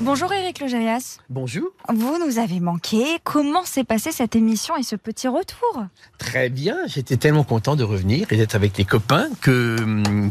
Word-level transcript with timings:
Bonjour 0.00 0.30
Eric 0.30 0.60
Logérias. 0.60 1.20
Bonjour. 1.30 1.68
Vous 1.88 2.18
nous 2.18 2.38
avez 2.38 2.60
manqué. 2.60 3.02
Comment 3.24 3.64
s'est 3.64 3.82
passée 3.82 4.12
cette 4.12 4.36
émission 4.36 4.76
et 4.76 4.82
ce 4.82 4.94
petit 4.94 5.26
retour 5.26 5.84
Très 6.18 6.50
bien. 6.50 6.76
J'étais 6.86 7.16
tellement 7.16 7.44
content 7.44 7.76
de 7.76 7.82
revenir 7.82 8.30
et 8.30 8.36
d'être 8.36 8.54
avec 8.54 8.76
les 8.76 8.84
copains 8.84 9.28
que, 9.40 9.78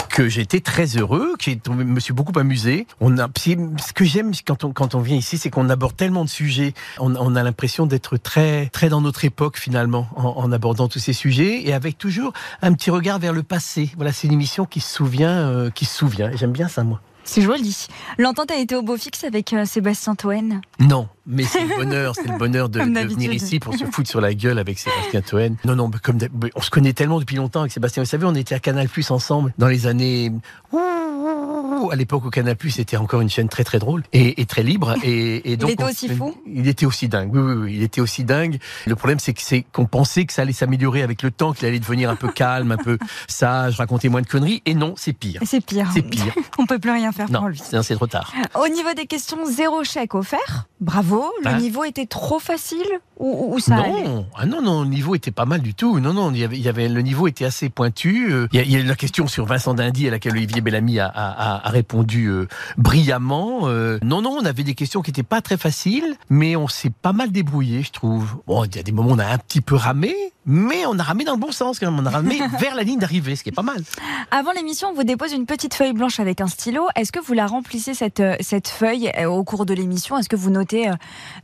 que 0.09 0.29
j'étais 0.29 0.59
très 0.59 0.85
heureux, 0.97 1.33
que 1.39 1.49
je 1.49 1.71
me 1.71 1.99
suis 1.99 2.13
beaucoup 2.13 2.37
amusé. 2.37 2.85
On 3.01 3.17
a, 3.17 3.27
ce 3.35 3.93
que 3.93 4.05
j'aime 4.05 4.33
quand 4.45 4.65
on, 4.65 4.71
quand 4.71 4.93
on 4.93 4.99
vient 4.99 5.17
ici, 5.17 5.39
c'est 5.39 5.49
qu'on 5.49 5.67
aborde 5.71 5.95
tellement 5.95 6.25
de 6.25 6.29
sujets. 6.29 6.75
On, 6.99 7.15
on 7.15 7.35
a 7.35 7.41
l'impression 7.41 7.87
d'être 7.87 8.17
très, 8.17 8.67
très 8.67 8.89
dans 8.89 9.01
notre 9.01 9.25
époque 9.25 9.57
finalement 9.57 10.07
en, 10.15 10.27
en, 10.27 10.51
abordant 10.51 10.87
tous 10.87 10.99
ces 10.99 11.13
sujets 11.13 11.67
et 11.67 11.73
avec 11.73 11.97
toujours 11.97 12.33
un 12.61 12.71
petit 12.73 12.91
regard 12.91 13.17
vers 13.17 13.33
le 13.33 13.41
passé. 13.41 13.89
Voilà, 13.95 14.13
c'est 14.13 14.27
une 14.27 14.33
émission 14.33 14.65
qui 14.65 14.79
se 14.79 14.93
souvient, 14.93 15.49
euh, 15.49 15.71
qui 15.71 15.85
se 15.85 15.97
souvient. 15.97 16.29
J'aime 16.35 16.51
bien 16.51 16.67
ça, 16.67 16.83
moi. 16.83 17.01
C'est 17.25 17.41
joli. 17.41 17.87
L'entente 18.19 18.51
a 18.51 18.57
été 18.57 18.75
au 18.75 18.83
beau 18.83 18.97
fixe 18.97 19.23
avec 19.23 19.51
euh, 19.51 19.65
Sébastien 19.65 20.13
Toen 20.15 20.61
Non, 20.79 21.09
mais 21.25 21.43
c'est 21.43 21.65
le 21.65 21.75
bonheur, 21.75 22.13
c'est 22.15 22.27
le 22.27 22.37
bonheur 22.37 22.69
de, 22.69 22.79
de 22.79 23.13
venir 23.13 23.33
ici 23.33 23.59
pour 23.59 23.73
se 23.73 23.83
foutre 23.85 24.09
sur 24.09 24.21
la 24.21 24.33
gueule 24.33 24.59
avec 24.59 24.77
Sébastien 24.77 25.21
Toen. 25.21 25.57
Non, 25.65 25.75
non, 25.75 25.91
comme 26.03 26.19
on 26.55 26.61
se 26.61 26.69
connaît 26.69 26.93
tellement 26.93 27.19
depuis 27.19 27.35
longtemps 27.35 27.61
avec 27.61 27.71
Sébastien. 27.71 28.03
Vous 28.03 28.09
savez, 28.09 28.25
on 28.25 28.35
était 28.35 28.55
à 28.55 28.59
Canal 28.59 28.87
Plus 28.87 29.09
ensemble 29.09 29.53
dans 29.57 29.67
les 29.67 29.87
années 29.87 30.31
à 31.91 31.95
l'époque 31.95 32.25
où 32.25 32.29
Canal 32.29 32.55
Plus 32.55 32.79
était 32.79 32.97
encore 32.97 33.21
une 33.21 33.29
chaîne 33.29 33.49
très 33.49 33.63
très 33.63 33.79
drôle 33.79 34.03
et, 34.13 34.41
et 34.41 34.45
très 34.45 34.63
libre. 34.63 34.95
Et, 35.03 35.51
et 35.51 35.57
donc 35.57 35.69
il 35.69 35.73
était 35.73 35.83
aussi 35.83 36.09
fou. 36.09 36.35
Il 36.47 36.67
était 36.67 36.85
aussi 36.85 37.07
dingue. 37.07 37.29
Oui, 37.33 37.41
oui, 37.41 37.53
oui, 37.55 37.73
il 37.75 37.83
était 37.83 38.01
aussi 38.01 38.23
dingue. 38.23 38.57
Le 38.87 38.95
problème, 38.95 39.19
c'est 39.19 39.33
que 39.33 39.41
c'est 39.41 39.63
qu'on 39.71 39.85
pensait 39.85 40.25
que 40.25 40.33
ça 40.33 40.41
allait 40.41 40.53
s'améliorer 40.53 41.03
avec 41.03 41.21
le 41.21 41.31
temps, 41.31 41.53
qu'il 41.53 41.67
allait 41.67 41.79
devenir 41.79 42.09
un 42.09 42.15
peu 42.15 42.27
calme, 42.35 42.71
un 42.71 42.77
peu 42.77 42.97
sage, 43.27 43.77
raconter 43.77 44.09
moins 44.09 44.21
de 44.21 44.27
conneries. 44.27 44.61
Et 44.65 44.73
non, 44.73 44.93
c'est 44.97 45.13
pire. 45.13 45.41
C'est 45.45 45.63
pire. 45.63 45.89
C'est 45.93 46.01
pire. 46.01 46.33
On 46.57 46.65
peut 46.65 46.79
plus 46.79 46.91
rien 46.91 47.11
faire 47.11 47.29
non, 47.29 47.39
pour 47.39 47.49
lui. 47.49 47.61
C'est 47.63 47.95
trop 47.95 48.07
tard. 48.07 48.33
Au 48.55 48.67
niveau 48.67 48.93
des 48.95 49.05
questions, 49.05 49.37
zéro 49.45 49.83
chèque 49.83 50.15
offert. 50.15 50.67
Bravo. 50.81 51.25
Le 51.43 51.49
Hein 51.49 51.57
niveau 51.57 51.83
était 51.83 52.05
trop 52.05 52.39
facile 52.39 52.85
ou, 53.17 53.53
ou 53.55 53.59
ça 53.59 53.77
non, 53.77 54.25
ah 54.35 54.45
non, 54.45 54.61
non, 54.61 54.81
le 54.83 54.89
niveau 54.89 55.15
était 55.15 55.31
pas 55.31 55.45
mal 55.45 55.61
du 55.61 55.73
tout. 55.73 55.99
Non, 55.99 56.13
non, 56.13 56.31
il 56.31 56.37
y 56.39 56.43
avait, 56.43 56.57
il 56.57 56.63
y 56.63 56.67
avait 56.69 56.89
le 56.89 57.01
niveau 57.01 57.27
était 57.27 57.45
assez 57.45 57.69
pointu. 57.69 58.31
Euh, 58.31 58.47
Il 58.51 58.57
y 58.57 58.61
a, 58.61 58.63
il 58.63 58.71
y 58.71 58.75
a 58.75 58.83
la 58.83 58.95
question 58.95 59.27
sur 59.27 59.45
Vincent 59.45 59.73
Dindy 59.73 60.07
à 60.07 60.11
laquelle 60.11 60.33
Olivier 60.33 60.61
Bellamy 60.61 60.99
a, 60.99 61.05
a, 61.07 61.11
a- 61.64 61.64
a 61.65 61.69
répondu 61.69 62.27
euh, 62.27 62.47
brillamment. 62.77 63.61
Euh, 63.63 63.97
non, 64.03 64.21
non, 64.21 64.37
on 64.39 64.45
avait 64.45 64.63
des 64.63 64.75
questions 64.75 65.01
qui 65.01 65.09
étaient 65.09 65.23
pas 65.23 65.41
très 65.41 65.57
faciles, 65.57 66.15
mais 66.29 66.55
on 66.55 66.67
s'est 66.67 66.91
pas 66.91 67.11
mal 67.11 67.31
débrouillé, 67.31 67.81
je 67.81 67.91
trouve. 67.91 68.37
Bon, 68.45 68.63
il 68.63 68.75
y 68.75 68.79
a 68.79 68.83
des 68.83 68.91
moments 68.91 69.09
où 69.09 69.15
on 69.15 69.19
a 69.19 69.25
un 69.25 69.37
petit 69.39 69.61
peu 69.61 69.75
ramé, 69.75 70.15
mais 70.45 70.85
on 70.85 70.97
a 70.99 71.03
ramé 71.03 71.23
dans 71.23 71.33
le 71.33 71.39
bon 71.39 71.51
sens 71.51 71.79
quand 71.79 71.89
même. 71.91 71.99
On 71.99 72.05
a 72.05 72.09
ramé 72.09 72.39
vers 72.59 72.75
la 72.75 72.83
ligne 72.83 72.99
d'arrivée, 72.99 73.35
ce 73.35 73.43
qui 73.43 73.49
est 73.49 73.51
pas 73.51 73.61
mal. 73.61 73.81
Avant 74.31 74.51
l'émission, 74.51 74.89
on 74.89 74.93
vous 74.93 75.03
dépose 75.03 75.33
une 75.33 75.45
petite 75.45 75.73
feuille 75.73 75.93
blanche 75.93 76.19
avec 76.19 76.41
un 76.41 76.47
stylo. 76.47 76.87
Est-ce 76.95 77.11
que 77.11 77.19
vous 77.19 77.33
la 77.33 77.47
remplissez 77.47 77.93
cette, 77.93 78.19
euh, 78.19 78.35
cette 78.39 78.67
feuille 78.67 79.11
euh, 79.17 79.25
au 79.25 79.43
cours 79.43 79.65
de 79.65 79.73
l'émission? 79.73 80.17
Est-ce 80.17 80.29
que 80.29 80.35
vous 80.35 80.49
notez 80.49 80.89
euh, 80.89 80.93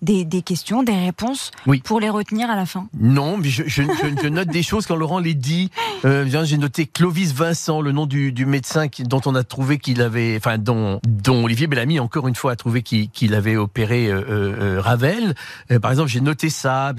des, 0.01 0.25
des 0.25 0.41
questions, 0.41 0.83
des 0.83 0.93
réponses 0.95 1.51
Oui. 1.67 1.81
pour 1.83 1.99
les 1.99 2.09
retenir 2.09 2.49
à 2.49 2.55
la 2.55 2.65
fin? 2.65 2.87
Non, 2.99 3.37
mais 3.37 3.49
je, 3.49 3.63
je- 3.65 3.83
je- 3.83 4.21
je 4.23 4.27
note 4.27 4.49
des 4.49 4.63
choses 4.63 4.85
quand 4.85 4.95
Laurent 4.95 5.19
les 5.19 5.33
dit. 5.33 5.71
Euh, 6.05 6.25
j'ai 6.43 6.57
noté 6.57 6.85
Clovis 6.85 7.33
Vincent, 7.33 7.81
le 7.81 7.91
nom 7.91 8.05
du, 8.05 8.31
du 8.31 8.45
médecin 8.45 8.87
qui- 8.87 9.03
dont 9.03 9.21
on 9.25 9.35
a 9.35 9.43
trouvé 9.43 9.77
qu'il 9.79 10.01
avait, 10.01 10.35
enfin 10.37 10.57
dont, 10.57 10.99
dont 11.07 11.43
Olivier 11.45 11.67
Bellamy 11.67 11.99
encore 11.99 12.27
une 12.27 12.35
fois 12.35 12.51
a 12.51 12.55
trouvé 12.55 12.81
qu'il 12.83 13.33
avait 13.35 13.55
opéré 13.55 14.07
euh, 14.07 14.21
euh, 14.21 14.75
euh, 14.77 14.81
Ravel. 14.81 15.35
Par 15.81 15.91
exemple, 15.91 16.09
j'ai 16.09 16.21
noté 16.21 16.49
ça. 16.49 16.93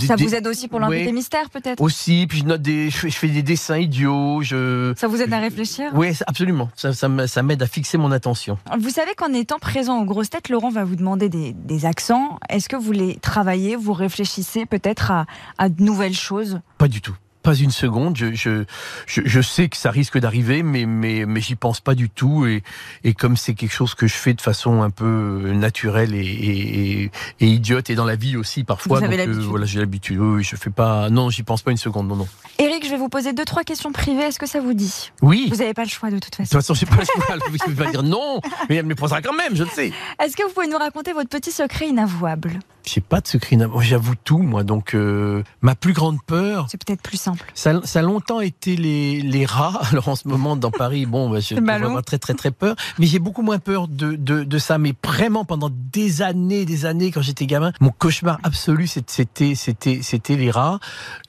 Ça 0.00 0.16
vous 0.16 0.34
aide 0.34 0.46
aussi 0.46 0.68
pour 0.68 0.80
Ouais. 0.88 0.96
l'invité 0.96 1.12
mystère 1.12 1.50
peut-être 1.50 1.80
aussi. 1.80 2.26
Puis 2.28 2.38
je 2.38 2.44
note 2.44 2.62
des, 2.62 2.90
je 2.90 2.96
fais, 2.96 3.10
je 3.10 3.16
fais 3.16 3.28
des 3.28 3.42
dessins 3.42 3.78
idiots. 3.78 4.42
Je, 4.42 4.92
Ça 4.96 5.06
vous 5.08 5.20
aide 5.22 5.32
à 5.32 5.38
réfléchir 5.38 5.90
oui, 5.94 6.12
absolument. 6.26 6.70
Ça, 6.76 6.92
ça 6.92 7.42
m'aide 7.42 7.62
à 7.62 7.66
fixer 7.66 7.98
mon 7.98 8.10
attention. 8.12 8.58
Vous 8.78 8.90
savez 8.90 9.14
qu'en 9.16 9.32
étant 9.32 9.58
présent 9.58 10.00
aux 10.00 10.04
grosses 10.04 10.30
têtes, 10.30 10.48
Laurent 10.48 10.70
va 10.70 10.84
vous 10.84 10.96
demander 10.96 11.28
des, 11.28 11.52
des 11.52 11.86
accents. 11.86 12.38
Est-ce 12.48 12.68
que 12.68 12.76
vous 12.76 12.92
les 12.92 13.16
travaillez 13.16 13.76
Vous 13.76 13.92
réfléchissez 13.92 14.66
peut-être 14.66 15.10
à, 15.10 15.26
à 15.58 15.68
de 15.68 15.82
nouvelles 15.82 16.14
choses? 16.14 16.60
Pas 16.78 16.88
du 16.88 17.00
tout. 17.00 17.14
Pas 17.48 17.54
une 17.56 17.70
seconde. 17.70 18.14
Je, 18.16 18.34
je, 18.34 18.64
je, 19.06 19.22
je 19.24 19.40
sais 19.40 19.70
que 19.70 19.76
ça 19.78 19.90
risque 19.90 20.18
d'arriver, 20.18 20.62
mais, 20.62 20.84
mais, 20.84 21.24
mais 21.26 21.40
j'y 21.40 21.54
pense 21.54 21.80
pas 21.80 21.94
du 21.94 22.10
tout. 22.10 22.44
Et, 22.46 22.62
et 23.04 23.14
comme 23.14 23.38
c'est 23.38 23.54
quelque 23.54 23.72
chose 23.72 23.94
que 23.94 24.06
je 24.06 24.14
fais 24.14 24.34
de 24.34 24.40
façon 24.42 24.82
un 24.82 24.90
peu 24.90 25.50
naturelle 25.54 26.14
et, 26.14 26.18
et, 26.20 27.02
et- 27.04 27.10
et 27.40 27.46
idiote, 27.46 27.88
et 27.88 27.94
dans 27.94 28.04
la 28.04 28.16
vie 28.16 28.36
aussi 28.36 28.64
parfois. 28.64 28.98
Vous 28.98 29.04
avez 29.06 29.16
donc, 29.16 29.28
euh, 29.28 29.38
voilà, 29.40 29.64
j'ai 29.64 29.78
l'habitude. 29.80 30.18
Oui, 30.18 30.44
je 30.44 30.56
fais 30.56 30.68
pas. 30.70 31.08
Non, 31.08 31.30
j'y 31.30 31.42
pense 31.42 31.62
pas 31.62 31.70
une 31.70 31.76
seconde. 31.78 32.06
Non, 32.08 32.16
non. 32.16 32.28
Eric, 32.58 32.84
je 32.84 32.90
vais 32.90 32.98
vous 32.98 33.08
poser 33.08 33.32
deux, 33.32 33.44
trois 33.46 33.64
questions 33.64 33.92
privées. 33.92 34.24
Est-ce 34.24 34.38
que 34.38 34.46
ça 34.46 34.60
vous 34.60 34.74
dit? 34.74 35.10
Oui. 35.22 35.46
Vous 35.50 35.56
n'avez 35.56 35.72
pas 35.74 35.84
le 35.84 35.88
choix 35.88 36.10
de 36.10 36.18
toute 36.18 36.32
De 36.32 36.36
façon. 36.36 36.58
toute 36.58 36.66
façon, 36.66 36.74
j'ai 36.74 36.84
pas 36.86 36.96
le 36.96 37.04
choix. 37.06 37.36
Je 37.66 37.72
vais 37.72 37.84
pas 37.84 37.90
dire 37.90 38.02
non, 38.02 38.40
mais 38.68 38.76
elle 38.76 38.84
me 38.84 38.90
les 38.90 38.94
posera 38.94 39.22
quand 39.22 39.32
même, 39.34 39.54
je 39.56 39.64
le 39.64 39.70
sais. 39.70 39.92
Est-ce 40.22 40.36
que 40.36 40.42
vous 40.42 40.50
pouvez 40.52 40.66
nous 40.68 40.76
raconter 40.76 41.12
votre 41.12 41.28
petit 41.30 41.50
secret 41.50 41.88
inavouable? 41.88 42.58
J'ai 42.88 43.00
pas 43.00 43.20
de 43.20 43.28
secret. 43.28 43.56
J'avoue 43.80 44.14
tout, 44.22 44.38
moi. 44.38 44.64
Donc, 44.64 44.94
euh, 44.94 45.42
ma 45.60 45.74
plus 45.74 45.92
grande 45.92 46.22
peur, 46.26 46.66
C'est 46.70 46.82
peut-être 46.82 47.02
plus 47.02 47.18
simple. 47.20 47.44
Ça, 47.54 47.80
ça 47.84 47.98
a 47.98 48.02
longtemps 48.02 48.40
été 48.40 48.76
les, 48.76 49.20
les 49.20 49.44
rats. 49.46 49.80
Alors 49.90 50.08
en 50.08 50.16
ce 50.16 50.26
moment 50.28 50.56
dans 50.56 50.70
Paris, 50.70 51.06
bon, 51.06 51.28
bah, 51.30 51.40
je 51.40 51.54
ballon. 51.54 51.86
avoir 51.86 52.02
très 52.02 52.18
très 52.18 52.34
très 52.34 52.50
peur. 52.50 52.76
Mais 52.98 53.06
j'ai 53.06 53.18
beaucoup 53.18 53.42
moins 53.42 53.58
peur 53.58 53.88
de, 53.88 54.12
de, 54.16 54.44
de 54.44 54.58
ça. 54.58 54.78
Mais 54.78 54.94
vraiment 55.04 55.44
pendant 55.44 55.70
des 55.70 56.22
années, 56.22 56.64
des 56.64 56.86
années, 56.86 57.10
quand 57.10 57.22
j'étais 57.22 57.46
gamin, 57.46 57.72
mon 57.80 57.90
cauchemar 57.90 58.38
absolu, 58.42 58.86
c'était 58.86 59.54
c'était 59.54 60.00
c'était 60.02 60.36
les 60.36 60.50
rats. 60.50 60.78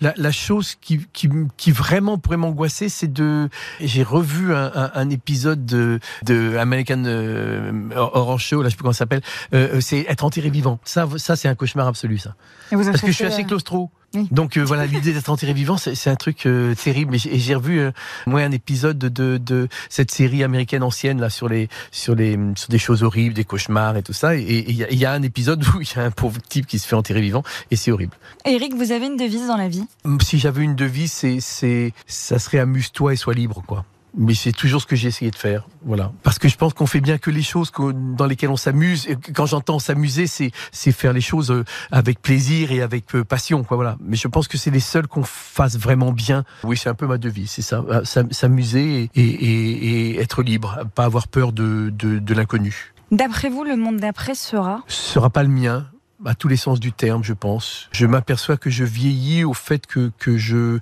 La, 0.01 0.13
la 0.17 0.31
chose 0.31 0.75
qui, 0.79 1.05
qui, 1.13 1.29
qui 1.57 1.71
vraiment 1.71 2.17
pourrait 2.17 2.37
m'angoisser, 2.37 2.89
c'est 2.89 3.11
de. 3.11 3.49
J'ai 3.79 4.03
revu 4.03 4.53
un, 4.53 4.71
un, 4.73 4.91
un 4.93 5.09
épisode 5.09 5.65
de, 5.65 5.99
de 6.23 6.57
American 6.57 7.03
euh, 7.05 7.71
Horror 7.95 8.39
Show, 8.39 8.61
là 8.61 8.69
je 8.69 8.71
sais 8.71 8.75
plus 8.77 8.83
comment 8.83 8.93
ça 8.93 8.99
s'appelle. 8.99 9.21
Euh, 9.53 9.75
euh, 9.75 9.81
c'est 9.81 10.05
être 10.07 10.23
enterré 10.23 10.49
vivant. 10.49 10.79
Ça, 10.83 11.07
ça 11.17 11.35
c'est 11.35 11.47
un 11.49 11.55
cauchemar 11.55 11.87
absolu, 11.87 12.17
ça. 12.17 12.35
Parce 12.71 13.01
que 13.01 13.07
je 13.07 13.11
suis 13.11 13.25
assez 13.25 13.43
claustro. 13.43 13.89
Oui. 14.15 14.27
Donc 14.31 14.57
euh, 14.57 14.63
voilà, 14.63 14.87
l'idée 14.87 15.13
d'être 15.13 15.29
enterré 15.29 15.53
vivant, 15.53 15.77
c'est 15.77 16.09
un 16.09 16.15
truc 16.15 16.47
euh, 16.47 16.73
terrible. 16.73 17.13
Et 17.15 17.19
j'ai- 17.19 17.53
revu 17.53 17.79
euh, 17.79 17.91
moi 18.25 18.41
un 18.41 18.51
épisode 18.51 18.97
de, 18.97 19.07
de, 19.07 19.37
de 19.37 19.67
cette 19.89 20.09
série 20.09 20.43
américaine 20.43 20.81
ancienne 20.81 21.21
là 21.21 21.29
sur 21.29 21.47
les 21.47 21.69
sur 21.91 22.15
les 22.15 22.35
sur 22.55 22.69
des 22.69 22.79
choses 22.79 23.03
horribles, 23.03 23.35
des 23.35 23.43
cauchemars 23.43 23.97
et 23.97 24.01
tout 24.01 24.13
ça. 24.13 24.35
Et 24.35 24.41
et 24.41 24.69
il 24.71 24.75
y, 24.77 24.83
a- 24.83 24.89
il 24.91 24.97
y 24.97 25.05
a 25.05 25.11
un 25.13 25.21
épisode 25.21 25.63
où 25.75 25.81
il 25.81 25.87
y 25.95 25.99
a 25.99 26.03
un 26.03 26.09
pauvre 26.11 26.41
type 26.41 26.65
qui 26.65 26.79
se 26.79 26.87
fait 26.87 26.95
enterrer 26.95 27.21
vivant 27.21 27.43
et 27.69 27.75
c'est 27.75 27.91
horrible. 27.91 28.13
Eric, 28.45 28.73
vous 28.73 28.91
avez 28.91 29.05
une 29.05 29.17
devise 29.17 29.45
dans 29.47 29.57
la 29.57 29.67
vie? 29.69 29.83
Si 30.21 30.39
j'avais 30.39 30.63
une 30.63 30.75
devise, 30.75 31.11
c'est 31.11 31.37
c'est 31.39 31.93
ça 32.07 32.39
serait 32.39 32.57
amuse-toi 32.59 33.13
et 33.13 33.15
sois 33.15 33.35
libre 33.35 33.61
quoi. 33.67 33.85
Mais 34.17 34.33
c'est 34.33 34.51
toujours 34.51 34.81
ce 34.81 34.87
que 34.87 34.95
j'ai 34.95 35.07
essayé 35.09 35.29
de 35.31 35.35
faire, 35.35 35.67
voilà. 35.83 36.11
Parce 36.23 36.39
que 36.39 36.47
je 36.47 36.55
pense 36.57 36.73
qu'on 36.73 36.87
fait 36.87 36.99
bien 37.01 37.17
que 37.17 37.29
les 37.29 37.43
choses 37.43 37.71
dans 38.17 38.25
lesquelles 38.25 38.49
on 38.49 38.57
s'amuse. 38.57 39.07
Quand 39.35 39.45
j'entends 39.45 39.77
s'amuser, 39.79 40.25
c'est 40.27 40.51
c'est 40.71 40.91
faire 40.91 41.13
les 41.13 41.21
choses 41.21 41.51
euh, 41.51 41.63
avec 41.91 42.21
plaisir 42.21 42.71
et 42.71 42.81
avec 42.81 43.13
euh, 43.15 43.23
passion, 43.23 43.63
quoi, 43.63 43.77
voilà. 43.77 43.97
Mais 44.01 44.15
je 44.15 44.27
pense 44.27 44.47
que 44.47 44.57
c'est 44.57 44.71
les 44.71 44.79
seuls 44.79 45.07
qu'on 45.07 45.23
fasse 45.23 45.77
vraiment 45.77 46.11
bien. 46.11 46.43
Oui, 46.63 46.75
c'est 46.75 46.89
un 46.89 46.95
peu 46.95 47.05
ma 47.07 47.17
devise, 47.19 47.51
c'est 47.51 47.61
ça. 47.61 47.83
Euh, 47.89 48.03
s'am- 48.03 48.31
S'amuser 48.31 49.09
et, 49.15 49.21
et- 49.21 50.11
et 50.15 50.19
être 50.19 50.41
libre, 50.43 50.79
pas 50.95 51.05
avoir 51.05 51.27
peur 51.27 51.51
de, 51.51 51.89
de, 51.93 52.19
de 52.19 52.33
l'inconnu. 52.33 52.93
D'après 53.11 53.49
vous, 53.49 53.63
le 53.63 53.75
monde 53.75 53.97
d'après 53.97 54.35
sera? 54.35 54.83
Ce 54.87 55.13
sera 55.13 55.29
pas 55.29 55.43
le 55.43 55.49
mien. 55.49 55.87
À 56.25 56.35
tous 56.35 56.49
les 56.49 56.57
sens 56.57 56.81
du 56.81 56.91
terme, 56.91 57.23
je 57.23 57.31
pense. 57.31 57.87
Je 57.93 58.05
m'aperçois 58.05 58.57
que 58.57 58.69
je 58.69 58.83
vieillis 58.83 59.45
au 59.45 59.53
fait 59.53 59.87
que, 59.87 60.11
que 60.19 60.37
je 60.37 60.79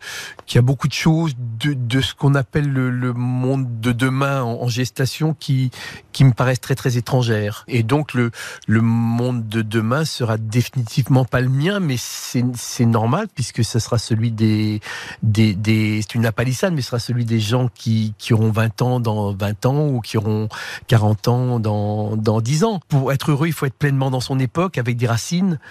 qu'il 0.48 0.56
y 0.56 0.58
a 0.58 0.64
beaucoup 0.64 0.88
de 0.88 0.94
choses 0.94 1.36
de, 1.38 1.74
de 1.74 2.02
ce 2.02 2.16
qu'on 2.16 2.34
appelle 2.34 2.68
le, 2.68 2.90
le 2.90 3.14
monde 3.14 3.80
de 3.80 3.92
demain 3.92 4.42
en, 4.42 4.68
gestation 4.68 5.36
qui 5.36 5.70
qui 6.12 6.24
me 6.24 6.32
paraissent 6.32 6.60
très 6.60 6.74
très 6.74 6.98
étrangères. 6.98 7.66
Et 7.68 7.84
donc 7.84 8.16
le 8.16 8.32
le 8.66 8.82
monde 8.82 9.48
de 9.48 9.62
demain 9.62 10.06
sera 10.06 10.40
définitivement 10.40 11.24
pas 11.24 11.42
le 11.42 11.50
mien, 11.50 11.80
mais 11.80 11.98
c'est 12.00 12.44
c'est 12.56 12.88
normal 12.88 13.28
puisque 13.36 13.64
ce 13.64 13.78
sera 13.78 14.00
celui 14.00 14.32
des 14.32 14.82
des, 15.22 15.54
des 15.54 16.02
c'est 16.02 16.16
une 16.16 16.26
apalissade, 16.26 16.74
mais 16.74 16.82
ce 16.82 16.88
sera 16.88 17.00
celui 17.00 17.26
des 17.26 17.40
gens 17.40 17.70
qui 17.76 18.16
qui 18.18 18.34
auront 18.34 18.50
20 18.50 18.82
ans 18.82 19.00
dans 19.00 19.34
20 19.34 19.66
ans 19.68 19.88
ou 19.88 20.02
qui 20.02 20.18
auront 20.18 20.50
40 20.88 21.28
ans 21.28 21.60
dans 21.60 22.18
dans 22.18 22.42
10 22.42 22.64
ans. 22.64 22.80
Pour 22.88 23.12
être 23.12 23.30
heureux, 23.30 23.46
il 23.46 23.54
faut 23.54 23.68
être 23.68 23.78
pleinement 23.78 24.10
dans 24.10 24.20
son 24.20 24.40
époque 24.40 24.80
avec 24.80 24.98
des 24.98 25.06
racines. 25.06 25.27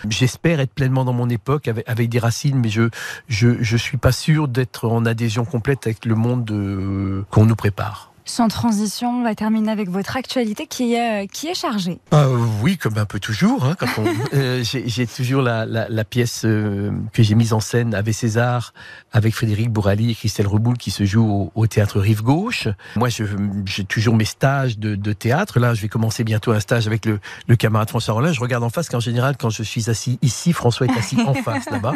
J'espère 0.08 0.60
être 0.60 0.72
pleinement 0.72 1.04
dans 1.04 1.12
mon 1.12 1.28
époque 1.28 1.68
avec 1.86 2.08
des 2.08 2.18
racines, 2.18 2.58
mais 2.58 2.68
je 2.68 2.88
je 3.28 3.62
je 3.62 3.76
suis 3.76 3.96
pas 3.96 4.12
sûr 4.12 4.48
d'être 4.48 4.88
en 4.88 5.04
adhésion 5.06 5.44
complète 5.44 5.86
avec 5.86 6.04
le 6.04 6.14
monde 6.14 6.50
euh, 6.50 7.24
qu'on 7.30 7.46
nous 7.46 7.56
prépare. 7.56 8.12
Sans 8.28 8.48
transition, 8.48 9.20
on 9.20 9.22
va 9.22 9.36
terminer 9.36 9.70
avec 9.70 9.88
votre 9.88 10.16
actualité 10.16 10.66
qui 10.66 10.94
est, 10.94 11.22
euh, 11.22 11.26
qui 11.32 11.46
est 11.46 11.54
chargée. 11.54 12.00
Ah, 12.10 12.26
oui, 12.60 12.76
comme 12.76 12.98
un 12.98 13.04
peu 13.04 13.20
toujours. 13.20 13.64
Hein, 13.64 13.76
quand 13.78 13.86
on, 13.98 14.04
euh, 14.34 14.64
j'ai 14.64 15.06
toujours 15.06 15.42
la, 15.42 15.64
la, 15.64 15.88
la 15.88 16.04
pièce 16.04 16.42
euh, 16.44 16.90
que 17.12 17.22
j'ai 17.22 17.36
mise 17.36 17.52
en 17.52 17.60
scène 17.60 17.94
avec 17.94 18.14
César, 18.14 18.74
avec 19.12 19.32
Frédéric 19.32 19.70
Bourali 19.70 20.10
et 20.10 20.14
Christelle 20.16 20.48
Reboul 20.48 20.76
qui 20.76 20.90
se 20.90 21.04
joue 21.04 21.24
au, 21.24 21.52
au 21.54 21.68
théâtre 21.68 22.00
Rive 22.00 22.22
Gauche. 22.22 22.66
Moi, 22.96 23.10
j'ai 23.10 23.84
toujours 23.84 24.16
mes 24.16 24.24
stages 24.24 24.76
de, 24.76 24.96
de, 24.96 25.12
théâtre. 25.12 25.60
Là, 25.60 25.74
je 25.74 25.82
vais 25.82 25.88
commencer 25.88 26.24
bientôt 26.24 26.50
un 26.50 26.60
stage 26.60 26.88
avec 26.88 27.06
le, 27.06 27.20
le 27.46 27.54
camarade 27.54 27.90
François 27.90 28.14
Rollin. 28.14 28.32
Je 28.32 28.40
regarde 28.40 28.64
en 28.64 28.70
face 28.70 28.88
qu'en 28.88 28.98
général, 28.98 29.36
quand 29.38 29.50
je 29.50 29.62
suis 29.62 29.88
assis 29.88 30.18
ici, 30.20 30.52
François 30.52 30.88
est 30.88 30.98
assis 30.98 31.20
en 31.24 31.34
face 31.44 31.70
là-bas. 31.70 31.94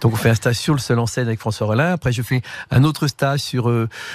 Donc, 0.00 0.12
on 0.12 0.16
fait 0.16 0.30
un 0.30 0.36
stage 0.36 0.56
sur 0.56 0.74
le 0.74 0.80
seul 0.80 1.00
en 1.00 1.06
scène 1.06 1.26
avec 1.26 1.40
François 1.40 1.66
Rollin. 1.66 1.92
Après, 1.92 2.12
je 2.12 2.22
fais 2.22 2.40
un 2.70 2.84
autre 2.84 3.08
stage 3.08 3.40
sur 3.40 3.72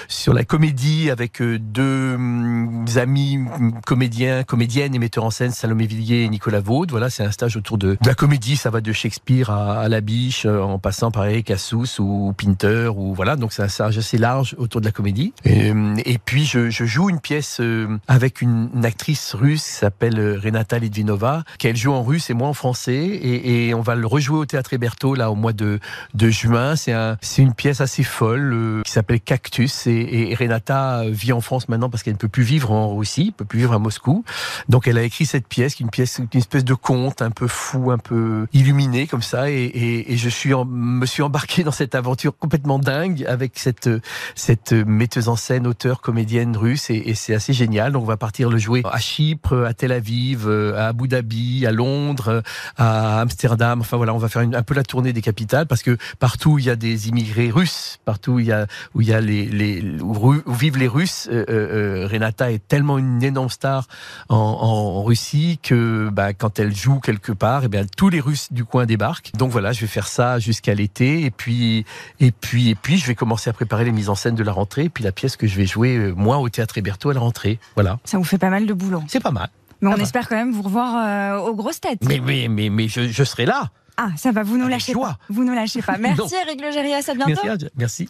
sur 0.07 0.33
la 0.33 0.45
comédie 0.45 1.11
avec 1.11 1.41
deux 1.57 2.15
hum, 2.15 2.85
amis 2.95 3.37
hum, 3.37 3.79
comédiens, 3.85 4.43
comédiennes 4.43 4.95
et 4.95 4.99
metteurs 4.99 5.23
en 5.23 5.29
scène, 5.29 5.51
Salomé 5.51 5.85
Villiers 5.85 6.23
et 6.23 6.29
Nicolas 6.29 6.59
Vaud. 6.59 6.85
Voilà, 6.89 7.09
c'est 7.09 7.23
un 7.23 7.31
stage 7.31 7.57
autour 7.57 7.77
de, 7.77 7.97
la 8.05 8.13
comédie. 8.13 8.55
Ça 8.55 8.69
va 8.69 8.81
de 8.81 8.91
Shakespeare 8.91 9.49
à, 9.49 9.87
La 9.89 10.01
Biche, 10.01 10.45
euh, 10.45 10.61
en 10.61 10.79
passant 10.79 11.11
par 11.11 11.25
Eric 11.25 11.51
Assous 11.51 11.99
ou 11.99 12.33
Pinter, 12.37 12.89
ou 12.95 13.13
voilà. 13.13 13.35
Donc 13.35 13.53
c'est 13.53 13.63
un 13.63 13.67
stage 13.67 13.97
assez 13.97 14.17
large 14.17 14.55
autour 14.57 14.81
de 14.81 14.85
la 14.85 14.91
comédie. 14.91 15.33
Et, 15.45 15.71
hum, 15.71 15.97
puis 16.25 16.45
je, 16.45 16.69
joue 16.69 17.09
une 17.09 17.19
pièce 17.19 17.59
euh, 17.59 17.97
avec 18.07 18.41
une, 18.41 18.69
actrice 18.83 19.33
russe 19.33 19.63
qui 19.63 19.73
s'appelle 19.73 20.19
euh, 20.19 20.39
Renata 20.41 20.79
Litvinova, 20.79 21.43
qu'elle 21.59 21.75
joue 21.75 21.91
en 21.91 22.03
russe 22.03 22.29
et 22.29 22.33
moi 22.33 22.47
en 22.47 22.53
français. 22.53 23.19
Et, 23.23 23.73
on 23.73 23.81
va 23.81 23.95
le 23.95 24.07
rejouer 24.07 24.39
au 24.39 24.45
théâtre 24.45 24.73
Héberto 24.73 25.13
là 25.13 25.29
au 25.29 25.35
mois 25.35 25.53
de, 25.53 25.79
juin. 26.15 26.75
C'est 26.75 27.41
une 27.41 27.53
pièce 27.53 27.81
assez 27.81 28.03
folle 28.03 28.81
qui 28.85 28.91
s'appelle 28.91 29.19
Cactus. 29.19 29.87
Et, 29.87 30.31
et 30.31 30.35
Renata 30.35 31.03
vit 31.09 31.33
en 31.33 31.41
France 31.47 31.69
maintenant 31.69 31.89
parce 31.89 32.03
qu'elle 32.03 32.13
ne 32.13 32.19
peut 32.19 32.27
plus 32.27 32.43
vivre 32.43 32.71
en 32.71 32.95
Russie, 32.95 33.27
ne 33.27 33.31
peut 33.31 33.45
plus 33.45 33.59
vivre 33.59 33.73
à 33.73 33.79
Moscou. 33.79 34.23
Donc 34.69 34.87
elle 34.87 34.97
a 34.97 35.03
écrit 35.03 35.25
cette 35.25 35.47
pièce, 35.47 35.79
une 35.79 35.89
pièce, 35.89 36.19
une 36.19 36.27
espèce 36.37 36.65
de 36.65 36.73
conte 36.73 37.21
un 37.21 37.31
peu 37.31 37.47
fou, 37.47 37.89
un 37.91 37.97
peu 37.97 38.47
illuminé 38.53 39.07
comme 39.07 39.21
ça, 39.21 39.49
et, 39.49 40.05
je 40.17 40.29
suis 40.29 40.53
me 40.53 41.05
suis 41.05 41.23
embarqué 41.23 41.63
dans 41.63 41.71
cette 41.71 41.95
aventure 41.95 42.37
complètement 42.37 42.79
dingue 42.79 43.25
avec 43.27 43.53
cette 43.55 43.89
cette 44.35 44.73
metteuse 44.73 45.29
en 45.29 45.35
scène, 45.35 45.67
auteure, 45.67 46.01
comédienne 46.01 46.55
russe, 46.57 46.89
et, 46.89 47.15
c'est 47.15 47.33
assez 47.33 47.53
génial. 47.53 47.93
Donc 47.93 48.03
on 48.03 48.07
va 48.07 48.17
partir 48.17 48.49
le 48.49 48.57
jouer 48.57 48.81
à 48.85 48.99
Chypre, 48.99 49.65
à 49.65 49.73
Tel 49.73 49.91
Aviv, 49.91 50.49
à 50.75 50.87
Abu 50.87 51.07
Dhabi, 51.07 51.65
à 51.65 51.71
Londres, 51.71 52.43
à 52.75 53.21
Amsterdam. 53.21 53.79
Enfin 53.79 53.97
voilà, 53.97 54.13
on 54.13 54.17
va 54.17 54.27
faire 54.27 54.41
un 54.41 54.63
peu 54.63 54.73
la 54.75 54.83
tournée 54.83 55.13
des 55.13 55.21
capitales 55.21 55.67
parce 55.67 55.83
que 55.83 55.97
partout 56.19 56.59
il 56.59 56.65
y 56.65 56.69
a 56.69 56.75
des 56.75 57.07
immigrés 57.07 57.49
russes, 57.49 57.99
partout 58.05 58.39
il 58.39 58.47
y 58.47 58.51
a 58.51 58.67
où 58.93 59.01
il 59.01 59.07
y 59.07 59.13
a 59.13 59.21
les, 59.21 59.45
les 59.45 59.81
où, 60.01 60.43
vivent 60.47 60.77
les 60.77 60.87
Russes. 60.87 61.29
Euh, 61.37 61.45
euh, 61.49 62.03
euh, 62.03 62.07
Renata 62.07 62.51
est 62.51 62.65
tellement 62.67 62.97
une 62.97 63.23
énorme 63.23 63.49
star 63.49 63.87
en, 64.29 64.35
en 64.35 65.03
Russie 65.03 65.59
que 65.61 66.09
bah, 66.11 66.33
quand 66.33 66.59
elle 66.59 66.75
joue 66.75 66.99
quelque 66.99 67.31
part, 67.31 67.63
et 67.63 67.65
eh 67.65 67.69
bien 67.69 67.85
tous 67.97 68.09
les 68.09 68.19
Russes 68.19 68.51
du 68.51 68.65
coin 68.65 68.85
débarquent. 68.85 69.31
Donc 69.35 69.51
voilà, 69.51 69.71
je 69.71 69.81
vais 69.81 69.87
faire 69.87 70.07
ça 70.07 70.39
jusqu'à 70.39 70.73
l'été 70.73 71.23
et 71.23 71.31
puis 71.31 71.85
et 72.19 72.31
puis 72.31 72.69
et 72.69 72.75
puis 72.75 72.97
je 72.97 73.05
vais 73.05 73.15
commencer 73.15 73.49
à 73.49 73.53
préparer 73.53 73.85
les 73.85 73.91
mises 73.91 74.09
en 74.09 74.15
scène 74.15 74.35
de 74.35 74.43
la 74.43 74.51
rentrée 74.51 74.85
et 74.85 74.89
puis 74.89 75.03
la 75.03 75.11
pièce 75.11 75.35
que 75.35 75.47
je 75.47 75.55
vais 75.55 75.65
jouer 75.65 76.13
moi 76.15 76.39
au 76.39 76.49
théâtre 76.49 76.77
Héberto 76.77 77.09
à 77.09 77.13
la 77.13 77.19
rentrée. 77.19 77.59
Voilà. 77.75 77.99
Ça 78.03 78.17
vous 78.17 78.23
fait 78.23 78.37
pas 78.37 78.49
mal 78.49 78.65
de 78.65 78.73
boulot. 78.73 79.03
C'est 79.07 79.21
pas 79.21 79.31
mal. 79.31 79.49
Mais 79.81 79.89
on 79.89 79.97
espère 79.97 80.27
quand 80.27 80.35
même 80.35 80.51
vous 80.51 80.63
revoir 80.63 81.43
aux 81.43 81.55
grosses 81.55 81.81
têtes. 81.81 82.03
Mais 82.03 82.19
mais 82.19 82.47
mais, 82.49 82.69
mais 82.69 82.87
je, 82.87 83.07
je 83.07 83.23
serai 83.23 83.45
là. 83.45 83.69
Ah, 83.97 84.09
ça 84.15 84.31
va, 84.31 84.43
vous 84.43 84.57
nous 84.57 84.67
lâchez 84.67 84.93
pas. 84.93 85.17
Vous 85.27 85.43
nous 85.43 85.53
lâchez 85.53 85.81
pas. 85.81 85.97
Merci 85.99 86.35
Eric 86.45 86.61
Logérias, 86.61 87.03
à 87.07 87.15
bientôt. 87.15 87.41
Merci. 87.43 87.67
merci. 87.75 88.09